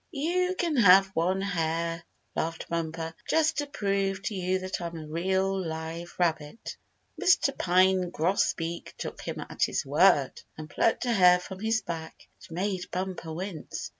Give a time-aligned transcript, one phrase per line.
[0.09, 2.03] "You can have one hair,"
[2.35, 6.75] laughed Bumper, "just to prove to you that I'm a real live rabbit."
[7.21, 7.55] Mr.
[7.55, 12.27] Pine Grosbeak took him at his word, and plucked a hair from his back.
[12.43, 13.89] It made Bumper wince.